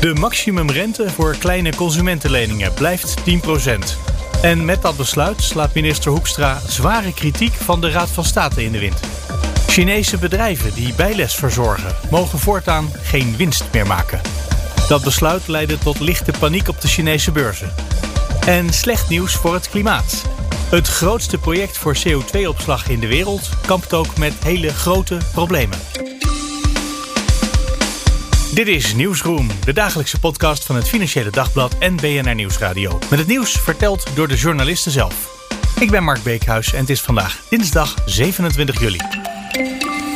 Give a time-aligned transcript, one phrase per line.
[0.00, 3.24] De maximumrente voor kleine consumentenleningen blijft 10%.
[4.42, 8.72] En met dat besluit slaat minister Hoekstra zware kritiek van de Raad van State in
[8.72, 9.00] de wind.
[9.66, 14.20] Chinese bedrijven die bijles verzorgen mogen voortaan geen winst meer maken.
[14.88, 17.72] Dat besluit leidde tot lichte paniek op de Chinese beurzen.
[18.46, 20.22] En slecht nieuws voor het klimaat.
[20.70, 25.78] Het grootste project voor CO2-opslag in de wereld kampt ook met hele grote problemen.
[28.54, 32.98] Dit is Nieuwsroom, de dagelijkse podcast van het Financiële Dagblad en BNR Nieuwsradio.
[33.10, 35.48] Met het nieuws verteld door de journalisten zelf.
[35.80, 38.98] Ik ben Mark Beekhuis en het is vandaag dinsdag 27 juli.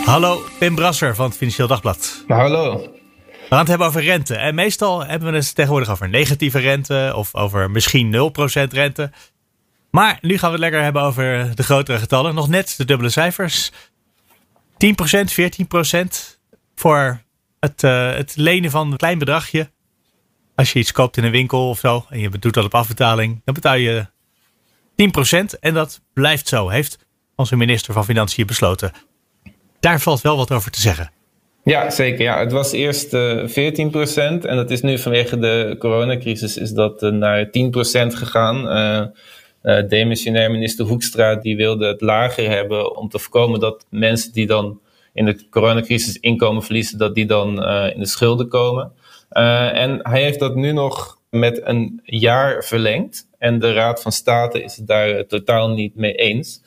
[0.04, 2.24] Hallo, Pim Brasser van het Financieel Dagblad.
[2.26, 2.78] Hallo.
[3.26, 4.36] We gaan het hebben over rente.
[4.36, 8.32] En meestal hebben we het tegenwoordig over negatieve rente of over misschien
[8.68, 9.10] 0% rente.
[9.90, 12.34] Maar nu gaan we het lekker hebben over de grotere getallen.
[12.34, 13.72] Nog net de dubbele cijfers.
[13.72, 13.74] 10%,
[14.84, 16.38] 14%
[16.74, 17.23] voor
[17.64, 19.70] het, uh, het lenen van een klein bedragje.
[20.54, 23.40] Als je iets koopt in een winkel of zo en je doet dat op afbetaling,
[23.44, 24.06] dan betaal je
[24.96, 26.98] 10% en dat blijft zo, heeft
[27.36, 28.92] onze minister van Financiën besloten.
[29.80, 31.10] Daar valt wel wat over te zeggen.
[31.64, 32.22] Ja, zeker.
[32.22, 37.02] Ja, het was eerst uh, 14% en dat is nu vanwege de coronacrisis is dat
[37.02, 37.50] uh, naar 10%
[38.06, 38.66] gegaan.
[39.62, 44.46] Uh, demissionair minister Hoekstra die wilde het lager hebben om te voorkomen dat mensen die
[44.46, 44.80] dan
[45.14, 48.92] in de coronacrisis inkomen verliezen, dat die dan uh, in de schulden komen.
[49.32, 53.28] Uh, en hij heeft dat nu nog met een jaar verlengd.
[53.38, 56.62] En de Raad van State is het daar totaal niet mee eens.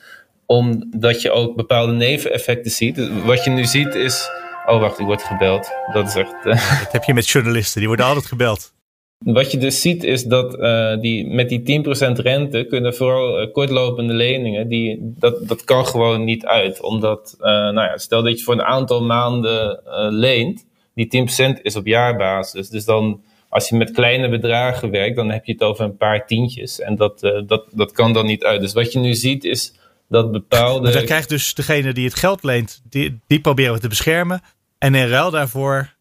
[0.46, 2.94] Omdat je ook bepaalde neveneffecten ziet.
[2.94, 4.28] Dus wat je nu ziet is.
[4.66, 5.70] Oh, wacht, ik word gebeld.
[5.92, 6.34] Dat is echt.
[6.44, 6.80] Uh...
[6.82, 8.72] Dat heb je met journalisten, die worden altijd gebeld.
[9.18, 13.52] Wat je dus ziet is dat uh, die, met die 10% rente kunnen vooral uh,
[13.52, 16.82] kortlopende leningen, die, dat, dat kan gewoon niet uit.
[16.82, 21.28] Omdat, uh, nou ja, stel dat je voor een aantal maanden leent, die
[21.58, 22.68] 10% is op jaarbasis.
[22.68, 26.26] Dus dan, als je met kleine bedragen werkt, dan heb je het over een paar
[26.26, 26.80] tientjes.
[26.80, 28.60] En dat, dat, dat kan dan niet uit.
[28.60, 29.74] Dus wat je nu ziet is
[30.08, 30.82] dat bepaalde...
[30.82, 34.40] Maar dan krijgt dus degene die het geld leent, die, die proberen we te beschermen.
[34.78, 35.96] En in ruil daarvoor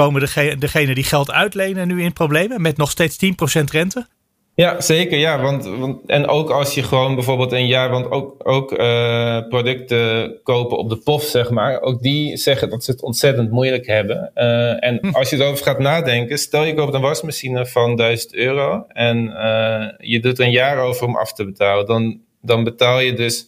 [0.00, 3.18] komen degenen degene die geld uitlenen nu in problemen met nog steeds
[3.60, 4.06] 10% rente?
[4.54, 5.18] Ja, zeker.
[5.18, 9.38] Ja, want, want, en ook als je gewoon bijvoorbeeld een jaar, want ook, ook uh,
[9.48, 13.86] producten kopen op de POF, zeg maar, ook die zeggen dat ze het ontzettend moeilijk
[13.86, 14.30] hebben.
[14.34, 15.08] Uh, en hm.
[15.08, 20.08] als je erover gaat nadenken, stel je koopt een wasmachine van 1000 euro en uh,
[20.10, 23.46] je doet er een jaar over om af te betalen, dan, dan betaal je dus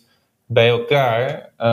[0.53, 1.51] bij elkaar.
[1.59, 1.69] Uh,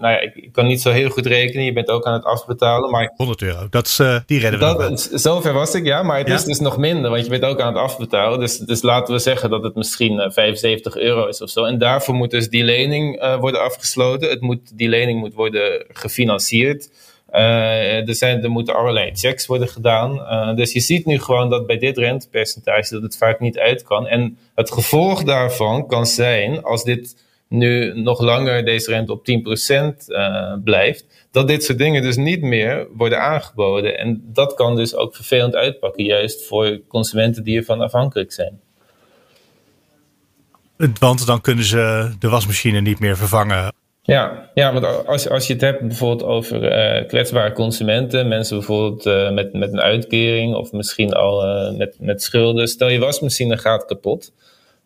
[0.00, 1.64] nou ja, ik, ik, kan niet zo heel goed rekenen.
[1.64, 2.90] Je bent ook aan het afbetalen.
[2.90, 6.02] Maar 100 euro, dat is, uh, die redden we dat, Zover was ik, ja.
[6.02, 6.34] Maar het ja?
[6.34, 8.40] is dus nog minder, want je bent ook aan het afbetalen.
[8.40, 11.64] Dus, dus laten we zeggen dat het misschien uh, 75 euro is of zo.
[11.64, 14.30] En daarvoor moet dus die lening worden afgesloten.
[14.30, 16.90] Het moet, die lening moet worden gefinancierd.
[17.30, 20.56] Er, zijn, er moeten allerlei checks worden gedaan.
[20.56, 24.06] Dus je ziet nu gewoon dat bij dit rentepercentage dat het vaak niet uit kan.
[24.06, 27.14] En het gevolg daarvan kan zijn, als dit
[27.48, 29.26] nu nog langer deze rente op
[30.04, 33.98] 10% uh, blijft, dat dit soort dingen dus niet meer worden aangeboden.
[33.98, 38.60] En dat kan dus ook vervelend uitpakken, juist voor consumenten die ervan afhankelijk zijn.
[40.98, 43.72] Want dan kunnen ze de wasmachine niet meer vervangen.
[44.02, 49.06] Ja, ja want als, als je het hebt bijvoorbeeld over uh, kwetsbare consumenten, mensen bijvoorbeeld
[49.06, 52.68] uh, met, met een uitkering of misschien al uh, met, met schulden.
[52.68, 54.32] Stel je wasmachine gaat kapot.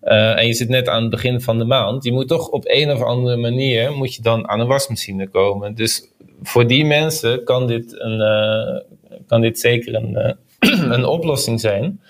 [0.03, 2.04] Uh, en je zit net aan het begin van de maand.
[2.04, 5.75] Je moet toch op een of andere manier moet je dan aan een wasmachine komen.
[5.75, 11.60] Dus voor die mensen kan dit, een, uh, kan dit zeker een, uh, een oplossing
[11.60, 12.00] zijn.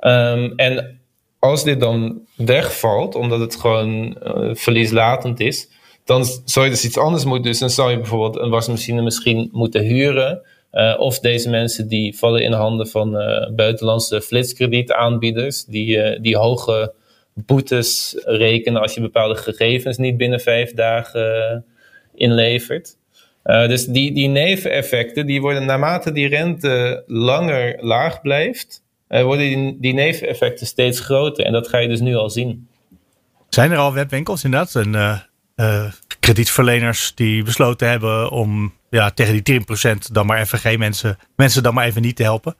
[0.00, 1.00] Um, en
[1.38, 4.16] als dit dan wegvalt, omdat het gewoon
[4.52, 5.68] verlieslatend is,
[6.04, 7.50] dan zou je dus iets anders moeten.
[7.50, 10.42] Dus dan zou je bijvoorbeeld een wasmachine misschien moeten huren.
[10.98, 13.10] of deze mensen die vallen in handen van
[13.56, 16.94] buitenlandse flitskredietaanbieders, die, die hoge
[17.44, 21.58] boetes rekenen als je bepaalde gegevens niet binnen vijf dagen uh,
[22.14, 22.96] inlevert.
[23.44, 29.46] Uh, dus die, die neveneffecten, die worden naarmate die rente langer laag blijft, uh, worden
[29.46, 31.44] die, die neveneffecten steeds groter.
[31.44, 32.68] En dat ga je dus nu al zien.
[33.48, 35.22] Zijn er al webwinkels inderdaad en
[36.20, 41.62] kredietverleners die besloten hebben om ja, tegen die 10% dan maar even geen mensen, mensen
[41.62, 42.56] dan maar even niet te helpen?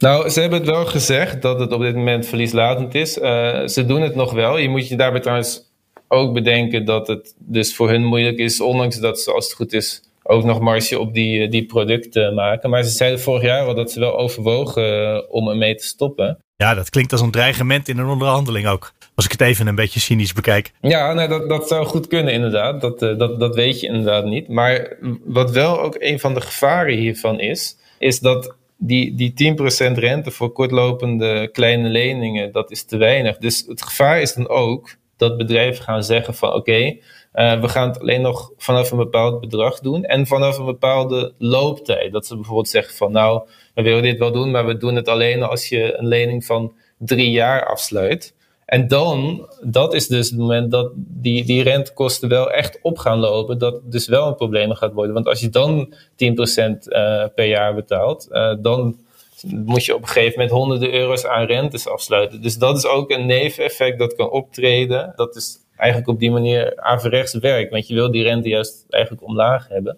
[0.00, 3.18] Nou, ze hebben het wel gezegd dat het op dit moment verlieslatend is.
[3.18, 4.58] Uh, ze doen het nog wel.
[4.58, 5.72] Je moet je daarbij trouwens
[6.08, 9.72] ook bedenken dat het dus voor hun moeilijk is, ondanks dat ze als het goed
[9.72, 12.70] is ook nog marge op die, die producten maken.
[12.70, 16.38] Maar ze zeiden vorig jaar al dat ze wel overwogen uh, om ermee te stoppen.
[16.56, 18.92] Ja, dat klinkt als een dreigement in een onderhandeling ook.
[19.14, 20.72] Als ik het even een beetje cynisch bekijk.
[20.80, 22.80] Ja, nee, dat, dat zou goed kunnen inderdaad.
[22.80, 24.48] Dat, dat, dat weet je inderdaad niet.
[24.48, 29.54] Maar wat wel ook een van de gevaren hiervan is, is dat die, die
[29.90, 33.36] 10% rente voor kortlopende kleine leningen, dat is te weinig.
[33.36, 36.96] Dus het gevaar is dan ook dat bedrijven gaan zeggen van oké,
[37.34, 41.34] uh, we gaan het alleen nog vanaf een bepaald bedrag doen en vanaf een bepaalde
[41.38, 42.12] looptijd.
[42.12, 45.08] Dat ze bijvoorbeeld zeggen van nou, we willen dit wel doen, maar we doen het
[45.08, 48.34] alleen als je een lening van drie jaar afsluit.
[48.70, 53.18] En dan, dat is dus het moment dat die, die rentekosten wel echt op gaan
[53.18, 55.14] lopen, dat het dus wel een probleem gaat worden.
[55.14, 58.98] Want als je dan 10% uh, per jaar betaalt, uh, dan
[59.46, 62.42] moet je op een gegeven moment honderden euro's aan rentes afsluiten.
[62.42, 65.12] Dus dat is ook een neveneffect dat kan optreden.
[65.16, 67.70] Dat is eigenlijk op die manier averechts werkt.
[67.70, 69.96] Want je wil die rente juist eigenlijk omlaag hebben.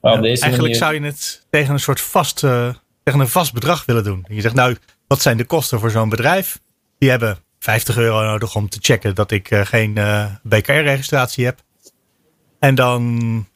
[0.00, 3.52] Maar op deze eigenlijk zou je het tegen een soort vast, uh, tegen een vast
[3.52, 4.24] bedrag willen doen.
[4.28, 4.76] Je zegt nou,
[5.06, 6.60] wat zijn de kosten voor zo'n bedrijf?
[6.98, 11.58] Die hebben 50 euro nodig om te checken dat ik uh, geen uh, BKR-registratie heb.
[12.58, 13.46] En dan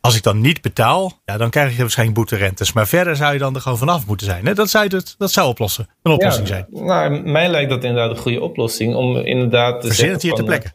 [0.00, 2.72] als ik dan niet betaal, ja, dan krijg je waarschijnlijk boeterentes.
[2.72, 4.46] Maar verder zou je dan er gewoon vanaf moeten zijn.
[4.46, 4.54] Hè?
[4.54, 5.88] Dat, zou het, dat zou oplossen.
[6.02, 6.66] Een oplossing ja, zijn.
[6.70, 8.94] Nou, mij lijkt dat inderdaad een goede oplossing.
[8.94, 10.72] Om inderdaad te Verzin het hier te plekken.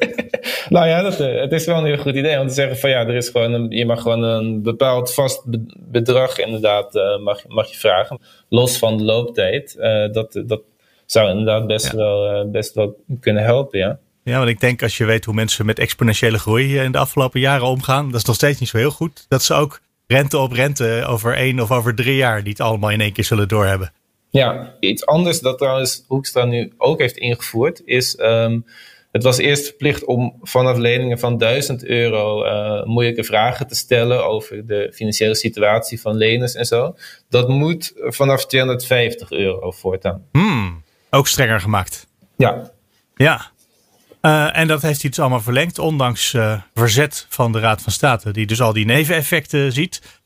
[0.76, 2.40] nou ja, dat, eh, het is wel een heel goed idee.
[2.40, 5.42] Om te zeggen van ja, er is gewoon een, je mag gewoon een bepaald vast
[5.78, 8.20] bedrag inderdaad mag, mag je vragen.
[8.48, 9.76] Los van de looptijd.
[9.78, 10.60] Uh, dat, dat
[11.10, 13.98] zou inderdaad best, wel, uh, best wel kunnen helpen, ja.
[14.24, 17.40] Ja, want ik denk als je weet hoe mensen met exponentiële groei in de afgelopen
[17.40, 19.24] jaren omgaan, dat is nog steeds niet zo heel goed.
[19.28, 23.00] Dat ze ook rente op rente over één of over drie jaar niet allemaal in
[23.00, 23.92] één keer zullen doorhebben.
[24.30, 28.18] Ja, iets anders dat trouwens Hoekstra nu ook heeft ingevoerd is.
[28.20, 28.64] Um,
[29.12, 34.26] het was eerst verplicht om vanaf leningen van 1000 euro uh, moeilijke vragen te stellen
[34.26, 36.94] over de financiële situatie van leners en zo.
[37.28, 40.24] Dat moet vanaf 250 euro voortaan.
[40.32, 42.06] Hmm, ook strenger gemaakt.
[42.36, 42.70] Ja.
[43.14, 43.50] Ja,
[44.22, 47.92] uh, en dat heeft hij dus allemaal verlengd, ondanks uh, verzet van de Raad van
[47.92, 50.20] State, die dus al die neveneffecten ziet.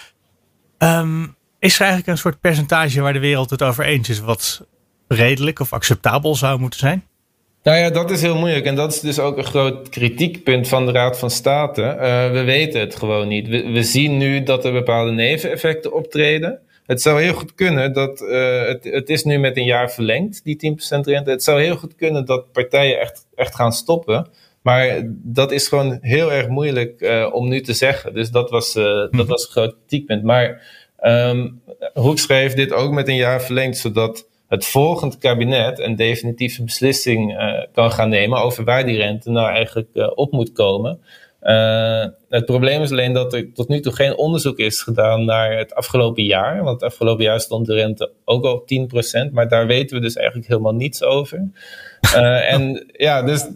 [0.78, 4.66] Um, is er eigenlijk een soort percentage waar de wereld het over eens is, wat
[5.08, 7.06] redelijk of acceptabel zou moeten zijn?
[7.62, 8.64] Nou ja, dat is heel moeilijk.
[8.64, 11.82] En dat is dus ook een groot kritiekpunt van de Raad van State.
[11.82, 13.48] Uh, we weten het gewoon niet.
[13.48, 16.58] We, we zien nu dat er bepaalde neveneffecten optreden.
[16.86, 20.44] Het zou heel goed kunnen dat, uh, het, het is nu met een jaar verlengd,
[20.44, 21.30] die 10% rente.
[21.30, 24.28] Het zou heel goed kunnen dat partijen echt, echt gaan stoppen.
[24.62, 28.14] Maar dat is gewoon heel erg moeilijk uh, om nu te zeggen.
[28.14, 29.26] Dus dat was, uh, dat mhm.
[29.26, 30.22] was een groot kritiekpunt.
[30.22, 30.62] Maar
[31.02, 31.60] um,
[31.94, 37.36] Hoek schreef dit ook met een jaar verlengd, zodat het volgende kabinet een definitieve beslissing
[37.72, 41.00] kan gaan nemen over waar die rente nou eigenlijk op moet komen.
[41.42, 45.58] Uh, het probleem is alleen dat er tot nu toe geen onderzoek is gedaan naar
[45.58, 46.62] het afgelopen jaar.
[46.62, 48.70] Want het afgelopen jaar stond de rente ook al op
[49.28, 51.50] 10%, maar daar weten we dus eigenlijk helemaal niets over.
[52.14, 53.48] Uh, en ja, dus.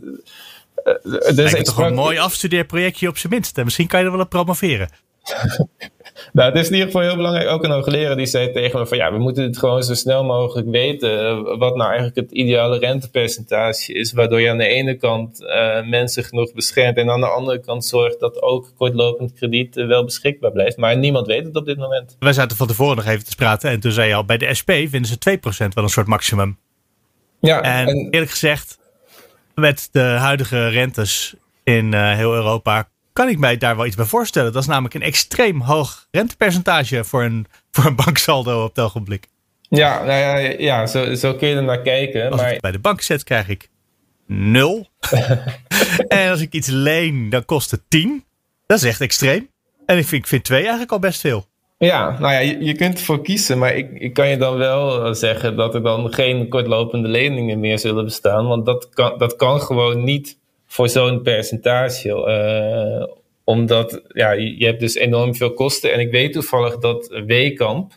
[0.84, 3.58] Uh, dus toch een mooi afstudeerprojectje op zijn minst.
[3.58, 4.88] En misschien kan je er wel op promoveren.
[6.32, 7.48] nou, het is in ieder geval heel belangrijk.
[7.48, 10.24] Ook een hoogleraar die zei tegen me van ja, we moeten het gewoon zo snel
[10.24, 11.20] mogelijk weten.
[11.20, 14.12] Eh, wat nou eigenlijk het ideale rentepercentage is.
[14.12, 16.96] Waardoor je aan de ene kant uh, mensen genoeg beschermt.
[16.96, 20.76] En aan de andere kant zorgt dat ook kortlopend krediet uh, wel beschikbaar blijft.
[20.76, 22.16] Maar niemand weet het op dit moment.
[22.18, 23.70] Wij zaten van tevoren nog even te praten.
[23.70, 26.58] En toen zei je al, bij de SP vinden ze 2% wel een soort maximum.
[27.40, 28.78] Ja, en, en eerlijk gezegd,
[29.54, 34.52] met de huidige rentes in heel Europa kan ik mij daar wel iets bij voorstellen.
[34.52, 39.28] Dat is namelijk een extreem hoog rentepercentage voor een, voor een banksaldo op het ogenblik.
[39.68, 42.30] Ja, nou ja, ja zo, zo kun je er naar kijken.
[42.30, 42.52] Als maar...
[42.52, 43.68] ik bij de bank zet, krijg ik
[44.26, 44.86] nul.
[46.08, 48.24] en als ik iets leen, dan kost het 10.
[48.66, 49.48] Dat is echt extreem.
[49.86, 51.46] En ik vind, ik vind 2 eigenlijk al best veel.
[51.78, 55.14] Ja, nou ja, je, je kunt ervoor kiezen, maar ik, ik kan je dan wel
[55.14, 58.46] zeggen dat er dan geen kortlopende leningen meer zullen bestaan.
[58.46, 60.38] Want dat kan, dat kan gewoon niet
[60.76, 62.08] voor zo'n percentage.
[62.08, 63.14] Uh,
[63.44, 65.92] omdat ja, je hebt dus enorm veel kosten.
[65.92, 67.92] En ik weet toevallig dat Wekamp,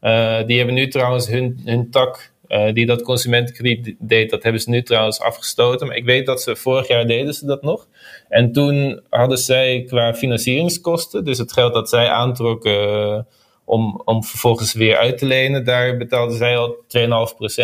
[0.00, 4.60] uh, die hebben nu trouwens hun, hun tak uh, die dat consumentenkrediet deed, dat hebben
[4.60, 5.86] ze nu trouwens afgestoten.
[5.86, 7.86] Maar ik weet dat ze vorig jaar deden ze dat nog.
[8.28, 13.26] En toen hadden zij qua financieringskosten, dus het geld dat zij aantrokken
[13.64, 16.76] om, om vervolgens weer uit te lenen, daar betaalden zij al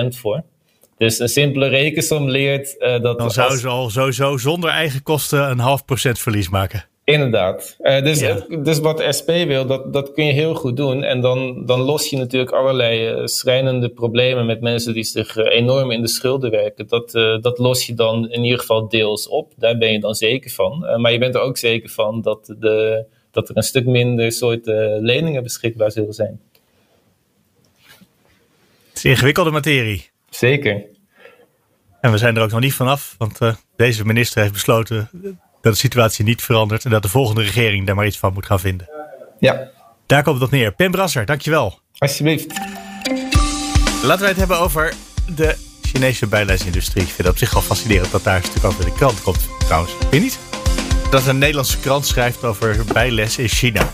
[0.04, 0.42] 2,5% voor.
[1.00, 3.18] Dus een simpele rekensom leert uh, dat.
[3.18, 6.84] Dan zou ze al sowieso zonder eigen kosten een half procent verlies maken.
[7.04, 7.76] Inderdaad.
[7.80, 8.24] Uh, dus,
[8.62, 11.02] dus wat de SP wil, dat, dat kun je heel goed doen.
[11.02, 15.44] En dan, dan los je natuurlijk allerlei uh, schrijnende problemen met mensen die zich uh,
[15.54, 16.88] enorm in de schulden werken.
[16.88, 17.10] Dat,
[17.42, 19.52] dat los je dan in ieder geval deels op.
[19.56, 21.00] Daar ben je dan zeker van.
[21.00, 25.02] maar je bent er ook zeker van dat, de, dat er een stuk minder soorten
[25.02, 26.40] leningen beschikbaar zullen zijn.
[28.88, 30.09] Het is ingewikkelde materie.
[30.30, 30.82] Zeker.
[32.00, 33.38] En we zijn er ook nog niet vanaf, want
[33.76, 35.10] deze minister heeft besloten
[35.60, 38.46] dat de situatie niet verandert en dat de volgende regering daar maar iets van moet
[38.46, 38.88] gaan vinden.
[39.38, 39.70] Ja.
[40.06, 40.72] Daar komt het op neer.
[40.72, 41.78] Pim Brasser, dankjewel.
[41.98, 42.46] Alsjeblieft.
[44.02, 44.92] Laten wij het hebben over
[45.36, 47.02] de Chinese bijleidsindustrie.
[47.02, 49.48] Ik vind het op zich al fascinerend dat daar een stuk over de krant komt
[49.58, 49.92] trouwens.
[49.98, 50.38] Vind je niet?
[51.10, 53.92] Dat een Nederlandse krant schrijft over bijles in China.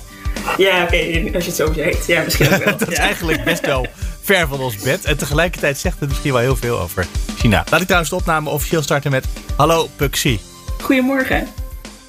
[0.56, 0.96] Ja, oké,
[1.34, 2.06] als je het zo zegt.
[2.06, 2.78] Ja, misschien wel.
[2.78, 3.86] dat is eigenlijk best wel
[4.26, 5.04] ver van ons bed.
[5.04, 7.06] En tegelijkertijd zegt het misschien wel heel veel over
[7.36, 7.64] China.
[7.70, 10.40] Laat ik trouwens de opname officieel starten met Hallo Puxi.
[10.82, 11.48] Goedemorgen.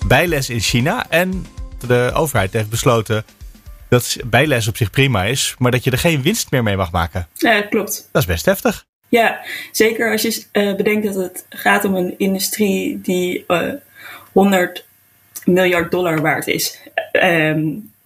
[0.07, 1.05] Bijles in China.
[1.09, 1.45] En
[1.87, 3.25] de overheid heeft besloten
[3.89, 6.91] dat bijles op zich prima is, maar dat je er geen winst meer mee mag
[6.91, 7.27] maken.
[7.33, 8.09] Ja, klopt.
[8.11, 8.85] Dat is best heftig.
[9.09, 13.73] Ja, zeker als je uh, bedenkt dat het gaat om een industrie die uh, eh,
[14.31, 14.85] 100
[15.45, 16.79] miljard dollar waard is.
[17.11, 17.55] Uh,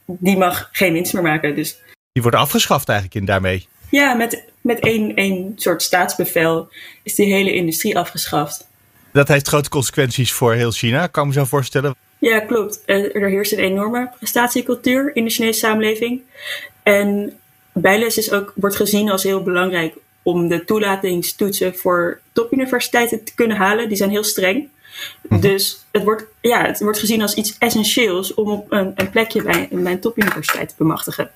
[0.06, 1.56] die mag geen winst meer maken.
[1.56, 1.77] Dus.
[2.12, 3.68] Die wordt afgeschaft eigenlijk in daarmee.
[3.92, 6.70] Ja, met, met één, één soort staatsbevel
[7.04, 8.68] is die hele industrie afgeschaft.
[9.14, 11.96] Dat heeft grote consequenties voor heel China, kan ik me zo voorstellen.
[12.20, 12.82] Ja, klopt.
[12.86, 16.22] Er heerst een enorme prestatiecultuur in de Chinese samenleving.
[16.84, 17.40] En
[17.74, 23.58] bijles is ook, wordt gezien als heel belangrijk om de toelatingstoetsen voor topuniversiteiten te kunnen
[23.58, 23.88] halen.
[23.88, 24.70] Die zijn heel streng.
[25.22, 25.42] Mhm.
[25.42, 29.44] Dus het wordt, ja, het wordt gezien als iets essentieels om op een, een plekje
[29.44, 31.32] bij, bij een topuniversiteit te bemachtigen.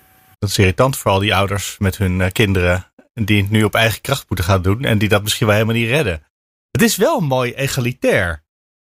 [0.46, 3.75] Dat is irritant voor al die ouders met hun eh, kinderen die het nu op
[3.75, 6.24] eigen kracht moeten gaan doen en die dat misschien wel helemaal niet redden.
[6.72, 8.44] Het is wel mooi egalitair.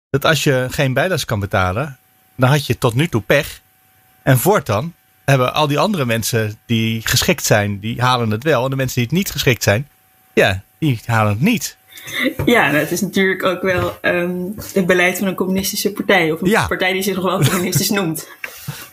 [0.10, 2.00] Dat als je geen bijles kan betalen,
[2.36, 3.62] dan had je tot nu toe pech.
[4.24, 8.64] En voortaan hebben al die andere mensen die geschikt zijn, die halen het wel.
[8.64, 9.90] En de mensen die het niet geschikt zijn,
[10.34, 11.78] ja, die halen het niet.
[12.46, 16.32] Ja, nou, het is natuurlijk ook wel um, het beleid van een communistische partij.
[16.32, 18.28] Of een partij die zich nog wel communistisch noemt.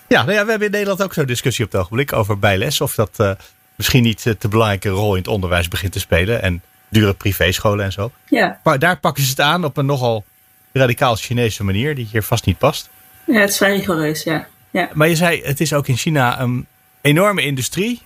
[0.09, 2.81] Ja, nou ja, we hebben in Nederland ook zo'n discussie op het ogenblik over bijles.
[2.81, 3.31] Of dat uh,
[3.75, 6.43] misschien niet uh, te belangrijke rol in het onderwijs begint te spelen.
[6.43, 8.11] En dure privéscholen en zo.
[8.29, 8.61] Ja.
[8.63, 10.25] Maar daar pakken ze het aan op een nogal
[10.73, 12.91] radicaal Chinese manier, die hier vast niet past.
[13.27, 14.47] Ja, het is vrij rigoureus, ja.
[14.71, 14.91] ja.
[14.93, 16.67] Maar je zei, het is ook in China een
[17.01, 18.03] enorme industrie.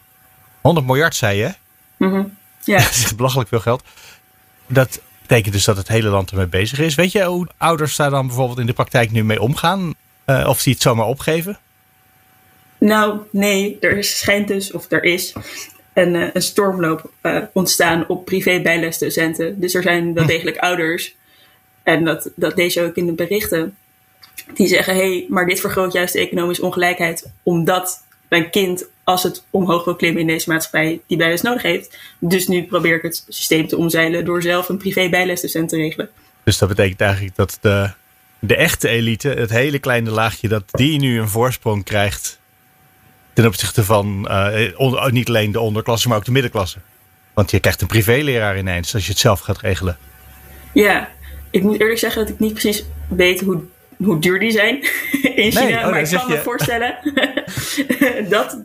[0.61, 1.55] 100 miljard, zei je.
[1.97, 2.79] Mm Ja.
[2.83, 3.83] dat is belachelijk veel geld.
[4.67, 6.95] Dat betekent dus dat het hele land ermee bezig is.
[6.95, 9.95] Weet je hoe ouders daar dan bijvoorbeeld in de praktijk nu mee omgaan?
[10.27, 11.59] Uh, of ze het zomaar opgeven?
[12.81, 13.77] Nou, nee.
[13.81, 15.33] Er schijnt dus, of er is,
[15.93, 19.61] een, eh, een stormloop uh, ontstaan op privé-bijlesdocenten.
[19.61, 20.29] Dus er zijn wel hm.
[20.29, 21.15] degelijk ouders,
[21.83, 23.77] en dat, dat je ook in de berichten,
[24.55, 29.23] die zeggen: hé, hey, maar dit vergroot juist de economische ongelijkheid, omdat mijn kind, als
[29.23, 31.99] het omhoog wil klimmen in deze maatschappij, die bijles nodig heeft.
[32.19, 36.11] Dus nu probeer ik het systeem te omzeilen door zelf een privé-bijlesdocent te regelen.
[36.45, 37.91] Dus dat betekent eigenlijk dat de,
[38.39, 42.40] de echte elite, het hele kleine laagje, dat die nu een voorsprong krijgt
[43.33, 46.79] ten opzichte van uh, niet alleen de onderklasse, maar ook de middenklasse.
[47.35, 49.99] Want je krijgt een privéleraar ineens als je het zelf gaat regelen.
[50.73, 51.09] Ja,
[51.51, 53.63] ik moet eerlijk zeggen dat ik niet precies weet hoe,
[53.97, 54.83] hoe duur die zijn
[55.45, 55.85] in China.
[55.85, 56.97] Oh, maar ik kan me voorstellen
[58.29, 58.59] dat,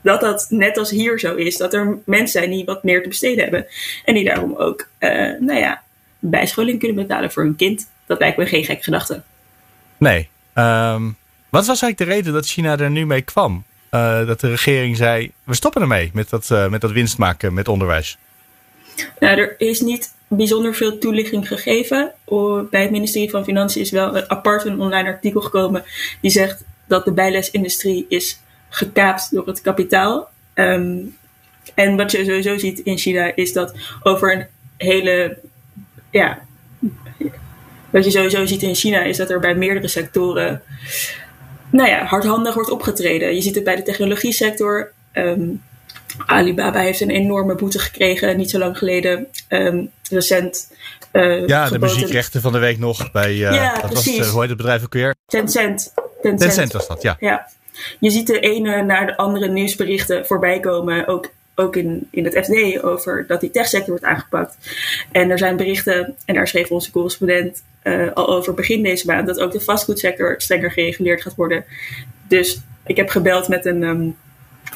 [0.00, 1.56] dat dat net als hier zo is.
[1.56, 3.66] Dat er mensen zijn die wat meer te besteden hebben.
[4.04, 5.10] En die daarom ook, uh,
[5.40, 5.82] nou ja,
[6.18, 7.90] bijscholing kunnen betalen voor hun kind.
[8.06, 9.22] Dat lijkt me geen gek gedachte.
[9.96, 10.28] Nee.
[10.54, 11.16] Um,
[11.48, 13.64] wat was eigenlijk de reden dat China er nu mee kwam?
[13.90, 17.54] Uh, dat de regering zei: we stoppen ermee met dat, uh, met dat winst maken
[17.54, 18.18] met onderwijs?
[19.18, 22.12] Nou, er is niet bijzonder veel toelichting gegeven.
[22.70, 25.84] Bij het ministerie van Financiën is wel een apart een online artikel gekomen
[26.20, 30.28] die zegt dat de bijlesindustrie is gekaapt door het kapitaal.
[30.54, 31.16] Um,
[31.74, 35.38] en wat je sowieso ziet in China is dat over een hele.
[36.10, 36.38] Ja,
[37.90, 40.62] wat je sowieso ziet in China is dat er bij meerdere sectoren
[41.70, 43.34] nou ja, hardhandig wordt opgetreden.
[43.34, 44.92] Je ziet het bij de technologie sector.
[45.12, 45.48] Ehm,
[46.26, 49.26] Alibaba heeft een enorme boete gekregen, niet zo lang geleden.
[49.48, 50.72] Um, recent.
[51.12, 53.32] Uh, ja, de muziekrechten van de week nog bij.
[53.32, 54.18] Uh, ja, dat precies.
[54.18, 55.14] Was, uh, hoe heet het bedrijf ook weer?
[55.26, 55.92] Tencent.
[56.22, 56.40] Tencent.
[56.40, 57.16] Tencent was dat, ja.
[57.20, 57.48] ja.
[58.00, 61.06] Je ziet de ene naar de andere nieuwsberichten voorbij komen.
[61.06, 64.56] Ook ook in, in het FD over dat die techsector wordt aangepakt.
[65.12, 69.26] En er zijn berichten, en daar schreef onze correspondent uh, al over begin deze maand,
[69.26, 71.64] dat ook de fastfoodsector strenger gereguleerd gaat worden.
[72.28, 74.16] Dus ik heb gebeld met een, um,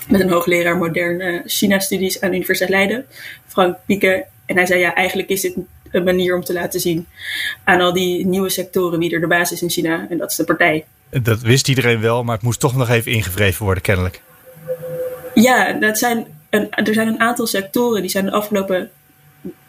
[0.08, 3.06] met een hoogleraar moderne China-studies aan de Universiteit Leiden,
[3.46, 4.26] Frank Pieke.
[4.46, 5.56] En hij zei: Ja, eigenlijk is dit
[5.90, 7.06] een manier om te laten zien
[7.64, 10.06] aan al die nieuwe sectoren wie er de basis is in China.
[10.10, 10.84] En dat is de partij.
[11.10, 14.22] Dat wist iedereen wel, maar het moest toch nog even ingevreven worden, kennelijk.
[15.34, 16.26] Ja, dat zijn
[16.70, 18.90] er zijn een aantal sectoren die zijn de afgelopen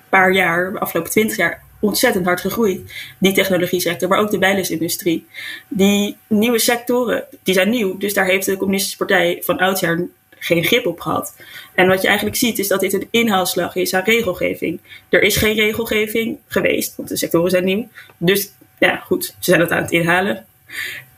[0.09, 2.93] paar jaar, de afgelopen twintig jaar, ontzettend hard gegroeid.
[3.17, 5.27] Die technologie sector, maar ook de bijlesindustrie.
[5.67, 7.97] Die nieuwe sectoren, die zijn nieuw.
[7.97, 10.07] Dus daar heeft de Communistische Partij van oudsher
[10.39, 11.35] geen grip op gehad.
[11.75, 14.79] En wat je eigenlijk ziet is dat dit een inhaalslag is aan regelgeving.
[15.09, 17.87] Er is geen regelgeving geweest, want de sectoren zijn nieuw.
[18.17, 20.45] Dus ja, goed, ze zijn het aan het inhalen.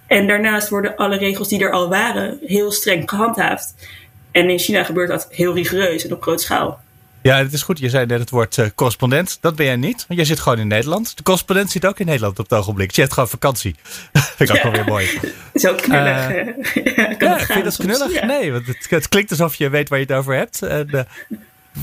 [0.08, 3.74] En daarnaast worden alle regels die er al waren heel streng gehandhaafd.
[4.36, 6.80] En in China gebeurt dat heel rigoureus en op grote schaal.
[7.22, 7.80] Ja, het is goed.
[7.80, 9.38] Je zei net het woord uh, correspondent.
[9.42, 11.18] Dat ben jij niet, want jij zit gewoon in Nederland.
[11.18, 12.92] De correspondent zit ook in Nederland op het ogenblik.
[12.92, 13.76] Je hebt gewoon vakantie.
[14.36, 15.20] vind ik ook wel weer mooi.
[15.54, 16.28] Zo knullig.
[16.96, 18.24] Uh, ja, vind je dat knullig?
[18.24, 20.62] Nee, want het, het, klinkt alsof je weet waar je het over hebt.
[20.62, 21.02] En, uh,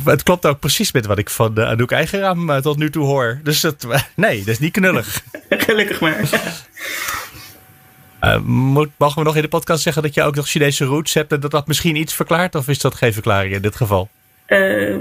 [0.04, 3.40] het klopt ook precies met wat ik van uh, Anouk Eigenraam tot nu toe hoor.
[3.42, 5.23] Dus het, nee, dat is niet knullig.
[5.49, 6.30] Gelukkig maar.
[8.24, 11.14] Uh, moet, mogen we nog in de podcast zeggen dat je ook nog Chinese roots
[11.14, 12.54] hebt en dat dat misschien iets verklaart?
[12.54, 14.08] Of is dat geen verklaring in dit geval?
[14.46, 14.98] Uh,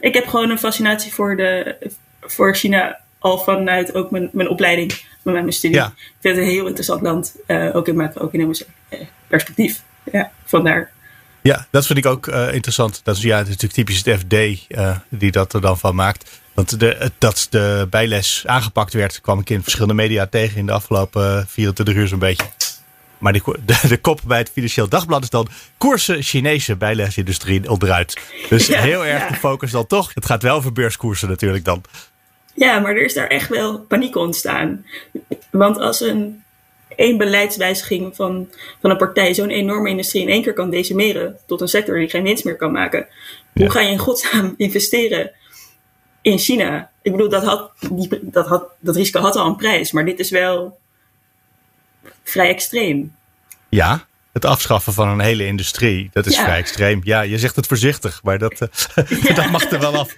[0.00, 1.76] ik heb gewoon een fascinatie voor, de,
[2.20, 5.76] voor China al vanuit ook mijn, mijn opleiding, met mijn studie.
[5.76, 5.86] Ja.
[5.86, 8.64] Ik vind het een heel interessant land, uh, ook in macro-economisch
[9.26, 9.82] perspectief.
[10.12, 10.92] Ja, vandaar.
[11.42, 13.00] Ja, dat vind ik ook interessant.
[13.04, 14.66] Dat is, ja, het is natuurlijk typisch het FD
[15.08, 16.40] die dat er dan van maakt.
[16.54, 20.72] Want de, dat de bijles aangepakt werd, kwam ik in verschillende media tegen in de
[20.72, 22.44] afgelopen 24 uur zo'n beetje.
[23.18, 28.20] Maar de, de, de, kop bij het Financieel Dagblad is dan koersen Chinese bijlesindustrie onderuit.
[28.48, 29.28] Dus ja, heel erg ja.
[29.28, 30.14] de focus dan toch.
[30.14, 31.82] Het gaat wel over beurskoersen natuurlijk dan.
[32.54, 34.84] Ja, maar er is daar echt wel paniek ontstaan.
[35.50, 36.42] Want als een
[36.96, 38.48] één beleidswijziging van,
[38.80, 42.08] van een partij zo'n enorme industrie in één keer kan decimeren tot een sector die
[42.08, 43.06] geen winst meer kan maken,
[43.54, 45.30] hoe ga je in godsnaam investeren
[46.22, 46.90] in China.
[47.02, 50.18] Ik bedoel, dat, had, die, dat, had, dat risico had al een prijs, maar dit
[50.18, 50.78] is wel
[52.22, 53.14] vrij extreem.
[53.68, 56.42] Ja, het afschaffen van een hele industrie, dat is ja.
[56.42, 57.00] vrij extreem.
[57.04, 58.58] Ja, je zegt het voorzichtig, maar dat,
[59.22, 59.34] ja.
[59.40, 60.14] dat mag er wel af.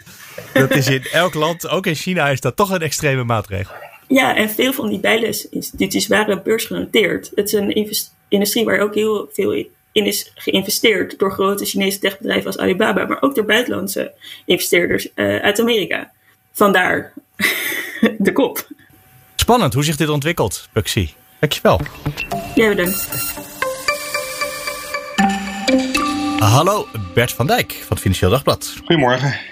[0.52, 3.74] Dat is in elk land, ook in China, is dat toch een extreme maatregel.
[4.12, 7.30] Ja, en veel van die bijlesinstituties waren beursgenoteerd.
[7.34, 7.90] Het is een
[8.28, 9.52] industrie waar ook heel veel
[9.92, 14.12] in is geïnvesteerd door grote Chinese techbedrijven als Alibaba, maar ook door buitenlandse
[14.44, 16.12] investeerders uh, uit Amerika.
[16.52, 17.12] Vandaar
[18.18, 18.68] de kop.
[19.36, 21.08] Spannend hoe zich dit ontwikkelt, Buxy.
[21.38, 21.80] Dankjewel.
[22.54, 23.08] Jij bedankt.
[26.38, 28.74] Hallo, Bert van Dijk van het Financieel Dagblad.
[28.78, 29.51] Goedemorgen.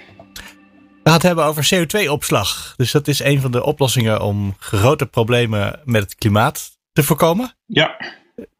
[1.10, 2.74] We gaan het hebben over CO2-opslag.
[2.76, 7.54] Dus dat is een van de oplossingen om grote problemen met het klimaat te voorkomen.
[7.66, 7.96] Ja.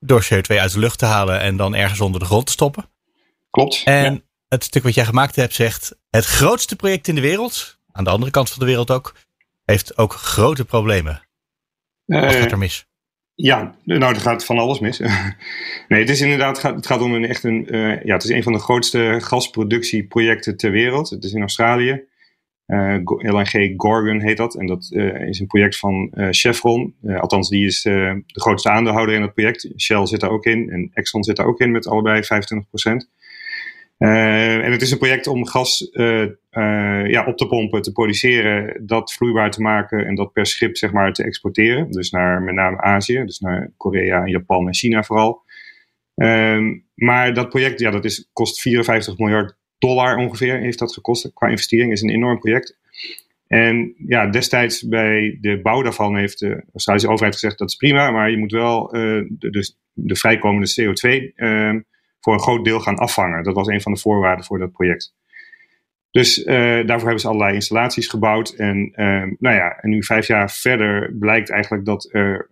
[0.00, 2.84] Door CO2 uit de lucht te halen en dan ergens onder de grond te stoppen.
[3.50, 3.82] Klopt.
[3.84, 4.20] En ja.
[4.48, 8.10] het stuk wat jij gemaakt hebt zegt: het grootste project in de wereld, aan de
[8.10, 9.14] andere kant van de wereld ook,
[9.64, 11.22] heeft ook grote problemen.
[12.04, 12.86] Wat uh, gaat er mis?
[13.34, 14.98] Ja, nou, er gaat van alles mis.
[15.88, 18.42] nee, het is inderdaad, het gaat om een echt een, uh, ja, het is een
[18.42, 21.10] van de grootste gasproductieprojecten ter wereld.
[21.10, 22.08] Het is in Australië.
[22.70, 24.54] Uh, LNG Gorgon heet dat.
[24.54, 26.94] En dat uh, is een project van uh, Chevron.
[27.20, 29.72] althans, die is de grootste aandeelhouder in het project.
[29.76, 32.26] Shell zit daar ook in en Exxon zit daar ook in met allebei 25%.
[33.98, 35.88] en het is een project om gas
[37.06, 40.92] ja, op te pompen, te produceren, dat vloeibaar te maken en dat per schip zeg
[40.92, 41.90] maar, te exporteren.
[41.90, 45.42] Dus naar met name Azië, dus naar Korea, Japan en China vooral.
[46.14, 51.30] Um, maar dat project ja, dat is, kost 54 miljard dollar ongeveer heeft dat gekost
[51.34, 51.92] qua investering.
[51.92, 52.78] is een enorm project.
[53.46, 58.10] En ja, destijds bij de bouw daarvan heeft de Australische overheid gezegd dat is prima,
[58.10, 61.74] maar je moet wel uh, de, de, de, vrijkomende CO2 uh,
[62.20, 63.42] voor een groot deel gaan afvangen.
[63.42, 65.14] Dat was een van de voorwaarden voor dat project.
[66.10, 68.50] Dus uh, daarvoor hebben ze allerlei installaties gebouwd.
[68.50, 68.92] En,
[69.38, 72.48] nou ja, en nu vijf jaar verder blijkt eigenlijk dat er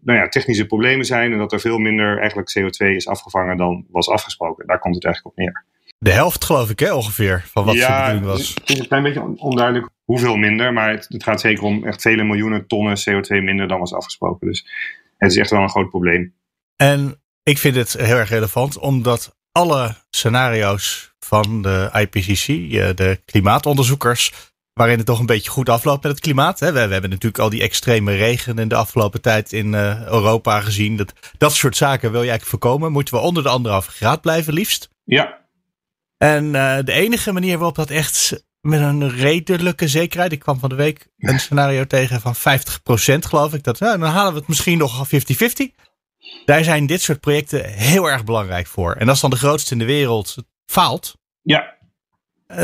[0.00, 3.86] nou ja, technische problemen zijn en dat er veel minder eigenlijk CO2 is afgevangen dan
[3.90, 4.66] was afgesproken.
[4.66, 5.64] Daar komt het eigenlijk op neer.
[5.98, 8.54] De helft, geloof ik, hè, ongeveer, van wat ja, de bedoeling was.
[8.54, 12.02] Het is een klein beetje onduidelijk hoeveel minder, maar het, het, gaat zeker om echt
[12.02, 14.46] vele miljoenen tonnen CO2 minder dan was afgesproken.
[14.46, 14.66] Dus
[15.16, 16.34] het is echt wel een groot probleem.
[16.76, 22.46] En ik vind het heel erg relevant, omdat alle scenario's van de IPCC,
[22.96, 26.60] de klimaatonderzoekers, waarin het toch een beetje goed afloopt met het klimaat.
[26.60, 30.60] We, we hebben natuurlijk al die extreme regen in de afgelopen tijd in uh, Europa
[30.60, 30.96] gezien.
[30.96, 32.92] Dat, dat soort zaken wil je eigenlijk voorkomen.
[32.92, 34.88] Moeten we onder de anderhalve graad blijven, liefst?
[35.04, 35.45] Ja,
[36.18, 40.32] en uh, de enige manier waarop dat echt met een redelijke zekerheid.
[40.32, 42.38] Ik kwam van de week een scenario tegen van 50%
[43.18, 43.62] geloof ik.
[43.62, 45.10] Dat, nou, dan halen we het misschien nog 50-50.
[46.44, 48.94] Daar zijn dit soort projecten heel erg belangrijk voor.
[48.94, 51.16] En als dan de grootste in de wereld faalt.
[51.42, 51.75] Ja.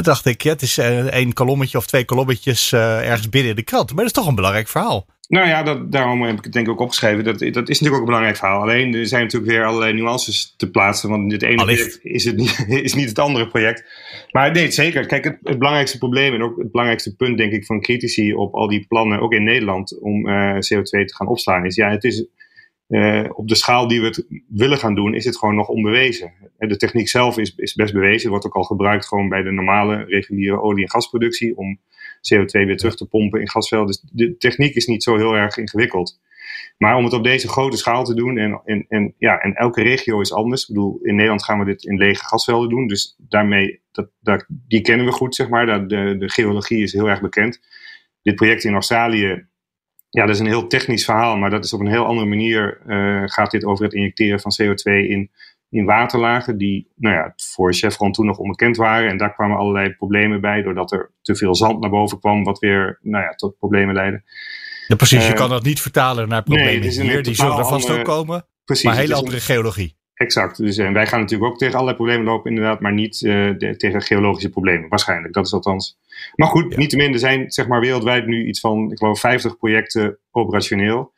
[0.00, 3.56] Dacht ik, ja, het is uh, één kolommetje of twee kolommetjes uh, ergens binnen in
[3.56, 3.88] de krant.
[3.88, 5.06] Maar dat is toch een belangrijk verhaal.
[5.28, 7.24] Nou ja, dat, daarom heb ik het denk ik ook opgeschreven.
[7.24, 8.60] Dat, dat is natuurlijk ook een belangrijk verhaal.
[8.60, 11.08] Alleen er zijn natuurlijk weer allerlei nuances te plaatsen.
[11.08, 13.84] Want dit ene project is, het niet, is niet het andere project.
[14.30, 15.06] Maar nee, zeker.
[15.06, 18.54] Kijk, het, het, belangrijkste probleem en ook het belangrijkste punt, denk ik, van critici op
[18.54, 22.04] al die plannen, ook in Nederland, om uh, CO2 te gaan opslaan, is ja, het
[22.04, 22.26] is
[22.88, 26.32] uh, op de schaal die we het willen gaan doen, is het gewoon nog onbewezen.
[26.58, 28.30] De techniek zelf is, is best bewezen.
[28.30, 31.80] wordt ook al gebruikt gewoon bij de normale reguliere olie- en gasproductie om
[32.34, 33.86] CO2 weer terug te pompen in gasvelden.
[33.86, 36.20] Dus de techniek is niet zo heel erg ingewikkeld.
[36.78, 39.82] Maar om het op deze grote schaal te doen, en, en, en, ja, en elke
[39.82, 40.62] regio is anders.
[40.62, 42.86] Ik bedoel, in Nederland gaan we dit in lege gasvelden doen.
[42.86, 45.88] Dus daarmee, dat, dat, die kennen we goed, zeg maar.
[45.88, 47.60] De, de geologie is heel erg bekend.
[48.22, 49.46] Dit project in Australië,
[50.12, 51.36] ja, dat is een heel technisch verhaal.
[51.36, 54.52] Maar dat is op een heel andere manier, uh, gaat dit over het injecteren van
[54.62, 55.30] CO2 in
[55.72, 59.10] in waterlagen die nou ja, voor Chevron toen nog onbekend waren.
[59.10, 62.58] En daar kwamen allerlei problemen bij, doordat er te veel zand naar boven kwam, wat
[62.58, 64.22] weer nou ja, tot problemen leidde.
[64.86, 67.22] Ja, precies, je uh, kan dat niet vertalen naar problemen nee, hier.
[67.22, 69.96] Die zullen er vast ook komen, precies, maar hele andere geologie.
[70.14, 70.56] Exact.
[70.56, 74.02] Dus en wij gaan natuurlijk ook tegen allerlei problemen lopen, inderdaad, maar niet de, tegen
[74.02, 74.88] geologische problemen.
[74.88, 75.98] Waarschijnlijk, dat is althans.
[76.34, 76.78] Maar goed, ja.
[76.78, 81.12] niettemin, er zijn zeg maar wereldwijd nu iets van, ik geloof, 50 projecten operationeel.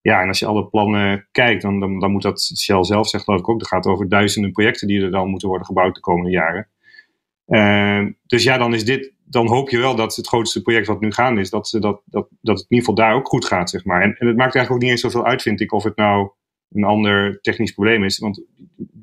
[0.00, 3.24] Ja, en als je alle plannen kijkt, dan, dan, dan moet dat Shell zelf zegt
[3.24, 3.58] geloof ik ook.
[3.58, 6.68] Het gaat over duizenden projecten die er dan moeten worden gebouwd de komende jaren.
[7.46, 11.00] Uh, dus ja, dan is dit, dan hoop je wel dat het grootste project wat
[11.00, 13.70] nu gaande is, dat, dat, dat, dat het in ieder geval daar ook goed gaat,
[13.70, 14.02] zeg maar.
[14.02, 16.30] En, en het maakt eigenlijk ook niet eens zoveel uit, vind ik, of het nou
[16.72, 18.18] een ander technisch probleem is.
[18.18, 18.42] Want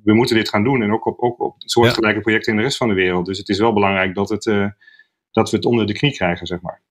[0.04, 2.78] we moeten dit gaan doen en ook op, ook op soortgelijke projecten in de rest
[2.78, 3.26] van de wereld.
[3.26, 4.68] Dus het is wel belangrijk dat, het, uh,
[5.32, 6.82] dat we het onder de knie krijgen, zeg maar.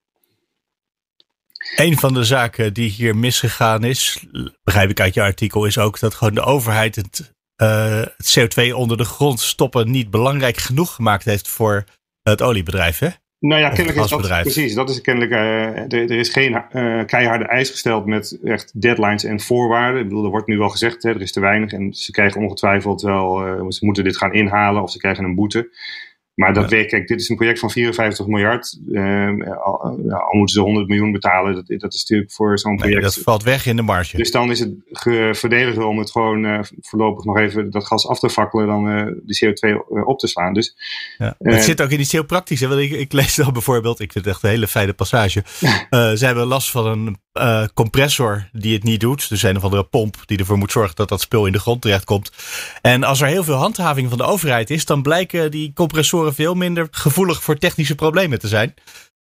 [1.75, 4.25] Een van de zaken die hier misgegaan is,
[4.63, 8.75] begrijp ik uit je artikel, is ook dat gewoon de overheid het, uh, het CO2
[8.75, 11.83] onder de grond stoppen niet belangrijk genoeg gemaakt heeft voor
[12.21, 12.99] het oliebedrijf.
[12.99, 13.09] Hè?
[13.43, 14.73] Nou ja, kennelijk is dat precies.
[14.73, 15.31] Dat is kennelijk.
[15.31, 20.01] Uh, er, er, is geen uh, keiharde eis gesteld met echt deadlines en voorwaarden.
[20.01, 22.41] Ik bedoel, er wordt nu wel gezegd, hè, er is te weinig en ze krijgen
[22.41, 23.47] ongetwijfeld wel.
[23.47, 25.69] Uh, ze moeten dit gaan inhalen of ze krijgen een boete.
[26.35, 26.75] Maar dat ja.
[26.75, 28.79] weet, kijk, dit is een project van 54 miljard.
[28.87, 29.29] Uh,
[29.63, 29.97] al, al,
[30.31, 31.53] moeten ze 100 miljoen betalen.
[31.53, 33.01] Dat, dat is natuurlijk voor zo'n project.
[33.01, 34.17] Nee, dat valt weg in de marge.
[34.17, 34.73] Dus dan is het
[35.37, 39.05] verdediger om het gewoon uh, voorlopig nog even dat gas af te fakkelen, dan uh,
[39.23, 40.53] de CO2 op te slaan.
[40.53, 40.75] Dus,
[41.17, 41.35] ja.
[41.37, 42.59] het zit ook in iets heel praktisch.
[42.59, 42.67] Hè?
[42.67, 45.43] Want ik, ik lees dan bijvoorbeeld, ik vind het echt een hele fijne passage.
[46.19, 49.29] ze hebben last van een uh, compressor die het niet doet.
[49.29, 51.81] Dus een of andere pomp die ervoor moet zorgen dat dat spul in de grond
[51.81, 52.31] terechtkomt.
[52.81, 56.53] En als er heel veel handhaving van de overheid is, dan blijken die compressoren veel
[56.53, 58.73] minder gevoelig voor technische problemen te zijn.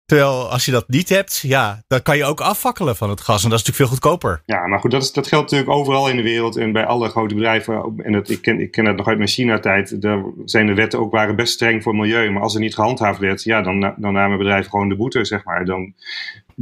[0.06, 3.44] Terwijl als je dat niet hebt, ja, dan kan je ook afvakkelen van het gas.
[3.44, 4.42] En dat is natuurlijk veel goedkoper.
[4.46, 7.10] Ja, maar goed, dat, is, dat geldt natuurlijk overal in de wereld en bij alle
[7.10, 7.94] grote bedrijven.
[7.98, 10.02] En dat, ik, ken, ik ken dat nog uit mijn China-tijd.
[10.02, 12.32] Daar zijn de wetten ook waren best streng voor milieu.
[12.32, 15.44] Maar als er niet gehandhaafd werd, ja, dan, dan namen bedrijven gewoon de boete, zeg
[15.44, 15.66] maar.
[15.66, 15.94] Dan,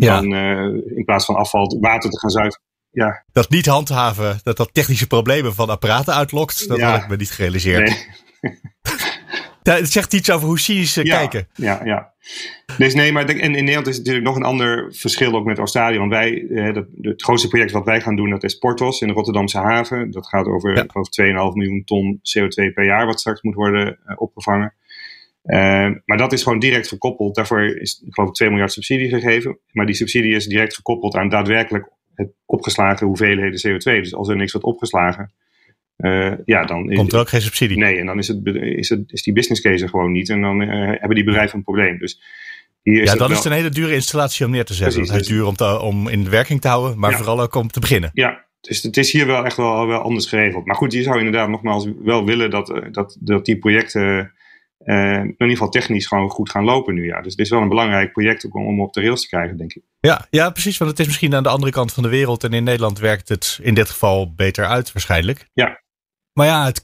[0.06, 0.22] ja.
[0.22, 2.66] dan uh, in plaats van afval water te gaan zuiveren.
[2.92, 3.24] Ja.
[3.32, 6.92] Dat niet handhaven, dat dat technische problemen van apparaten uitlokt, dat ja.
[6.92, 8.08] had ik me niet gerealiseerd.
[8.42, 8.60] Nee.
[9.76, 11.48] Het zegt iets over hoe ze ja, kijken.
[11.56, 12.14] Ja, ja.
[12.78, 15.98] Dus nee, maar en in Nederland is natuurlijk nog een ander verschil ook met Australië.
[15.98, 19.08] Want wij, eh, dat, het grootste project wat wij gaan doen, dat is Portos in
[19.08, 20.12] de Rotterdamse haven.
[20.12, 20.84] Dat gaat over, ja.
[20.84, 24.74] ik geloof, 2,5 miljoen ton CO2 per jaar wat straks moet worden uh, opgevangen.
[25.48, 27.36] Uh, maar dat is gewoon direct gekoppeld.
[27.36, 29.60] Daarvoor is, ik geloof, 2 miljard subsidie gegeven.
[29.72, 34.02] Maar die subsidie is direct gekoppeld aan daadwerkelijk het opgeslagen hoeveelheden CO2.
[34.02, 35.32] Dus als er niks wordt opgeslagen,
[35.98, 37.78] uh, ja, dan komt er ook geen subsidie.
[37.78, 40.30] Nee, en dan is, het, is, het, is die business case er gewoon niet.
[40.30, 41.98] En dan uh, hebben die bedrijven een probleem.
[41.98, 42.22] Dus
[42.82, 43.30] hier is ja, dan wel...
[43.30, 44.94] is het een hele dure installatie om neer te zetten.
[44.94, 45.38] Precies, het is dus...
[45.38, 47.18] duur om, te, om in werking te houden, maar ja.
[47.18, 48.10] vooral ook om te beginnen.
[48.14, 50.66] Ja, dus het is hier wel echt wel, wel anders geregeld.
[50.66, 54.34] Maar goed, je zou inderdaad nogmaals wel willen dat, eh, dat, dat die projecten
[54.86, 57.06] uh, in ieder geval technisch gewoon goed gaan lopen nu.
[57.06, 57.22] Ja.
[57.22, 59.74] Dus het is wel een belangrijk project om, om op de rails te krijgen, denk
[59.74, 59.84] ik.
[60.00, 60.78] Ja, ja, precies.
[60.78, 62.44] Want het is misschien aan de andere kant van de wereld.
[62.44, 65.50] En in Nederland werkt het in dit geval beter uit waarschijnlijk.
[65.54, 65.82] Ja,
[66.34, 66.84] maar ja, het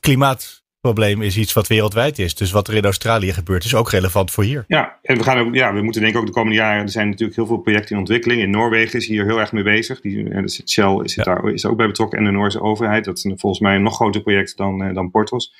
[0.83, 2.35] klimaatprobleem is iets wat wereldwijd is.
[2.35, 4.63] Dus wat er in Australië gebeurt is ook relevant voor hier.
[4.67, 6.81] Ja, en we, gaan ook, ja, we moeten denk ik ook de komende jaren...
[6.81, 8.41] Er zijn natuurlijk heel veel projecten in ontwikkeling.
[8.41, 10.01] In Noorwegen is hier heel erg mee bezig.
[10.01, 11.23] Die, en Shell is, ja.
[11.23, 13.05] daar, is ook bij betrokken en de Noorse overheid.
[13.05, 15.53] Dat is volgens mij een nog groter project dan, dan Portos.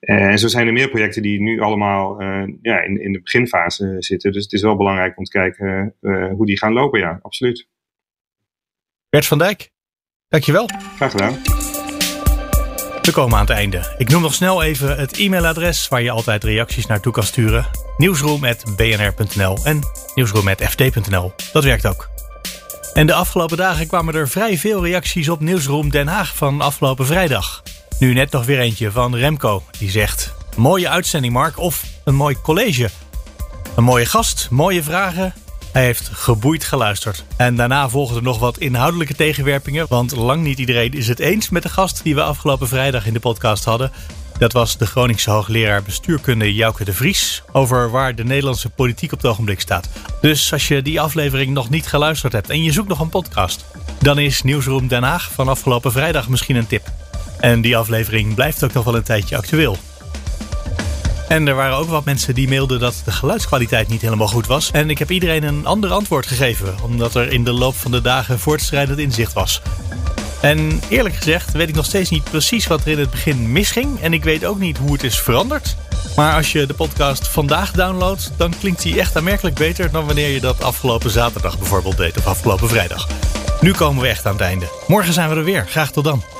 [0.00, 3.96] En zo zijn er meer projecten die nu allemaal uh, ja, in, in de beginfase
[3.98, 4.32] zitten.
[4.32, 5.94] Dus het is wel belangrijk om te kijken
[6.36, 7.00] hoe die gaan lopen.
[7.00, 7.68] Ja, absoluut.
[9.08, 9.70] Bert van Dijk,
[10.28, 10.68] dankjewel.
[10.96, 11.79] Graag gedaan.
[13.10, 13.94] We komen aan het einde.
[13.98, 17.66] Ik noem nog snel even het e-mailadres waar je altijd reacties naartoe kan sturen.
[17.96, 19.80] Nieuwsroom.bnr.nl en
[20.14, 21.32] nieuwsroom.ft.nl.
[21.52, 22.08] Dat werkt ook.
[22.92, 27.06] En de afgelopen dagen kwamen er vrij veel reacties op Nieuwsroom Den Haag van afgelopen
[27.06, 27.62] vrijdag.
[27.98, 30.34] Nu net nog weer eentje van Remco, die zegt...
[30.56, 32.88] Mooie uitzending Mark, of een mooi college.
[33.76, 35.34] Een mooie gast, mooie vragen
[35.72, 37.24] Hij heeft geboeid geluisterd.
[37.36, 41.62] En daarna volgden nog wat inhoudelijke tegenwerpingen, want lang niet iedereen is het eens met
[41.62, 43.92] de gast die we afgelopen vrijdag in de podcast hadden.
[44.38, 49.22] Dat was de Groningse hoogleraar bestuurkunde Jouke de Vries over waar de Nederlandse politiek op
[49.22, 49.88] het ogenblik staat.
[50.20, 53.64] Dus als je die aflevering nog niet geluisterd hebt en je zoekt nog een podcast,
[53.98, 56.88] dan is Nieuwsroom Den Haag van afgelopen vrijdag misschien een tip.
[57.38, 59.76] En die aflevering blijft ook nog wel een tijdje actueel.
[61.30, 64.70] En er waren ook wat mensen die mailden dat de geluidskwaliteit niet helemaal goed was.
[64.70, 68.00] En ik heb iedereen een ander antwoord gegeven, omdat er in de loop van de
[68.00, 69.62] dagen voortschrijdend inzicht was.
[70.40, 74.00] En eerlijk gezegd weet ik nog steeds niet precies wat er in het begin misging.
[74.00, 75.76] En ik weet ook niet hoe het is veranderd.
[76.16, 80.28] Maar als je de podcast vandaag downloadt, dan klinkt die echt aanmerkelijk beter dan wanneer
[80.28, 83.08] je dat afgelopen zaterdag bijvoorbeeld deed of afgelopen vrijdag.
[83.60, 84.66] Nu komen we echt aan het einde.
[84.86, 85.66] Morgen zijn we er weer.
[85.68, 86.39] Graag tot dan.